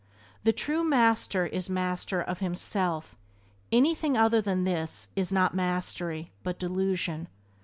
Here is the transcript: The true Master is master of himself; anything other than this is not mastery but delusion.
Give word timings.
The 0.43 0.51
true 0.51 0.83
Master 0.83 1.45
is 1.45 1.69
master 1.69 2.21
of 2.23 2.39
himself; 2.39 3.15
anything 3.71 4.17
other 4.17 4.41
than 4.41 4.63
this 4.63 5.09
is 5.15 5.31
not 5.31 5.53
mastery 5.53 6.31
but 6.41 6.57
delusion. 6.57 7.27